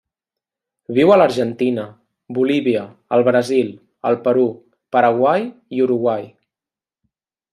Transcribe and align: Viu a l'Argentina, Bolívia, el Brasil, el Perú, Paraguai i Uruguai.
Viu 0.99 1.11
a 1.15 1.17
l'Argentina, 1.21 1.83
Bolívia, 2.37 2.87
el 3.17 3.25
Brasil, 3.29 3.69
el 4.11 4.17
Perú, 4.27 4.45
Paraguai 4.97 5.45
i 5.79 5.85
Uruguai. 5.89 6.27